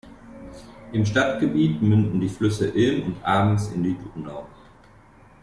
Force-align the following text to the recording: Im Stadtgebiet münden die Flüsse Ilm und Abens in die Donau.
Im 0.93 1.05
Stadtgebiet 1.05 1.79
münden 1.79 2.19
die 2.19 2.27
Flüsse 2.29 2.67
Ilm 2.69 3.05
und 3.05 3.23
Abens 3.23 3.71
in 3.71 3.83
die 3.83 3.95
Donau. 4.15 4.47